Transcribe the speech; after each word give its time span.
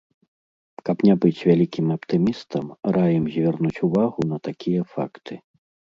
Каб 0.87 0.97
не 1.07 1.15
быць 1.25 1.43
вялікім 1.49 1.85
аптымістам, 1.97 2.65
раім 2.97 3.23
звярнуць 3.35 3.77
увагу 3.89 4.19
на 4.33 4.37
такія 4.49 4.81
факты. 4.95 5.33